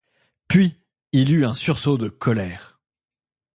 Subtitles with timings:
[0.47, 0.77] Puis,
[1.11, 2.79] il eut un premier sursaut de colère.